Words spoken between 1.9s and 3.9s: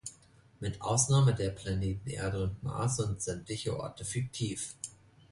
Erde und Mars sind sämtliche